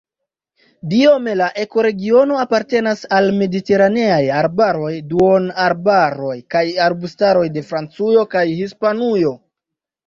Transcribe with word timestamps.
Biome 0.93 1.33
la 1.41 1.49
ekoregiono 1.63 2.39
apartenas 2.45 3.03
al 3.19 3.29
mediteraneaj 3.43 4.19
arbaroj, 4.41 4.91
duonarbaroj 5.13 6.35
kaj 6.57 6.67
arbustaroj 6.91 7.47
de 7.59 7.69
Francujo 7.71 8.27
kaj 8.35 8.47
Hispanujo. 8.65 9.39